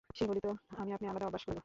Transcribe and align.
সে 0.09 0.23
বলিত, 0.27 0.47
আমি 0.77 0.91
আপনি 0.93 1.05
আলাদা 1.07 1.25
অভ্যাস 1.25 1.43
করিব। 1.43 1.59